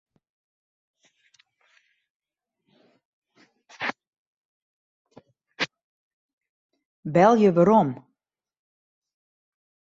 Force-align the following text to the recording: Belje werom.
Belje 7.15 7.47
werom. 7.55 7.89